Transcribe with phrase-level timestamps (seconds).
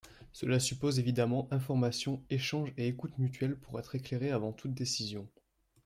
[0.33, 5.27] Cela suppose évidemment information, échange et écoute mutuelle pour être éclairé avant toute décision.